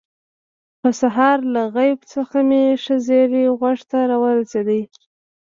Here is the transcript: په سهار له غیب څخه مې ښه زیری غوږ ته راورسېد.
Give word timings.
په 0.81 0.89
سهار 1.01 1.37
له 1.53 1.63
غیب 1.75 1.99
څخه 2.13 2.37
مې 2.47 2.63
ښه 2.83 2.95
زیری 3.07 3.45
غوږ 3.57 3.79
ته 3.91 3.99
راورسېد. 4.09 4.69